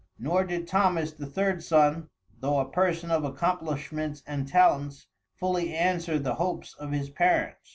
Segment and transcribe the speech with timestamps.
[0.17, 2.09] Nor did Thomas, the third son,
[2.39, 7.69] though a person of accomplishments and talents, fully answer the hopes of his parents.